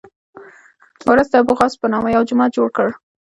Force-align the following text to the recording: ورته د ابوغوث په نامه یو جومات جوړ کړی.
ورته 1.09 1.27
د 1.33 1.35
ابوغوث 1.41 1.73
په 1.79 1.85
نامه 1.93 2.09
یو 2.15 2.27
جومات 2.29 2.51
جوړ 2.57 2.67
کړی. 2.77 2.91